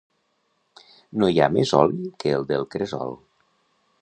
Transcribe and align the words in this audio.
No 1.23 1.29
hi 1.33 1.37
ha 1.43 1.49
més 1.59 1.75
oli 1.83 2.09
que 2.25 2.35
el 2.39 2.49
del 2.53 2.67
cresol. 2.77 3.15